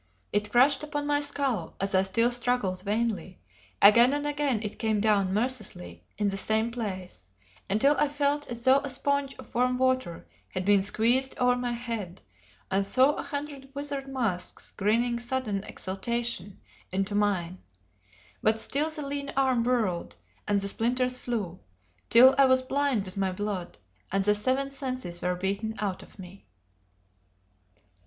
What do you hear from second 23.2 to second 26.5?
blood and the seven senses were beaten out of me.